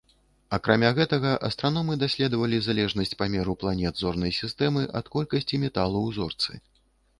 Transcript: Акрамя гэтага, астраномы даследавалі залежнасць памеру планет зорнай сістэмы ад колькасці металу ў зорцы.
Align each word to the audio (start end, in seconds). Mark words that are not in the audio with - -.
Акрамя 0.57 0.89
гэтага, 0.99 1.33
астраномы 1.49 1.97
даследавалі 2.03 2.57
залежнасць 2.69 3.15
памеру 3.21 3.57
планет 3.65 4.01
зорнай 4.01 4.35
сістэмы 4.41 4.89
ад 5.03 5.15
колькасці 5.19 5.63
металу 5.67 5.97
ў 6.07 6.19
зорцы. 6.19 6.51